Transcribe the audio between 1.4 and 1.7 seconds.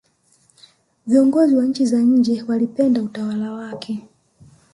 wa